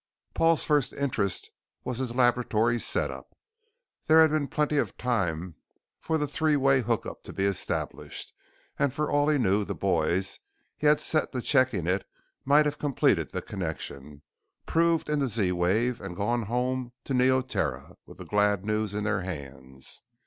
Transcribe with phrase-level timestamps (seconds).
[0.33, 1.51] Paul's first interest
[1.83, 3.37] was his laboratory set up.
[4.07, 5.57] There had been plenty of time
[5.99, 8.33] for the three way hookup to be established,
[8.79, 10.39] and for all he knew the boys
[10.75, 12.09] he had set to checking it
[12.43, 14.23] might have completed the connection,
[14.65, 19.03] proved in the Z wave, and gone home to Neoterra with the glad news in
[19.03, 20.01] their hands.